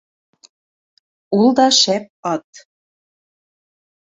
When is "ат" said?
2.31-2.65